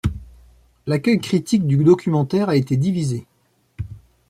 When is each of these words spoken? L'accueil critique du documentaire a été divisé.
L'accueil 0.87 1.19
critique 1.19 1.67
du 1.67 1.77
documentaire 1.83 2.49
a 2.49 2.55
été 2.55 2.75
divisé. 2.75 3.27